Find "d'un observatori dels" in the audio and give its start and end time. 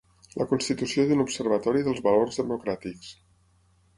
1.09-2.01